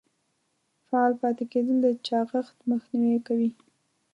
[0.87, 3.49] فعال پاتې کیدل د چاغښت مخنیوی کوي.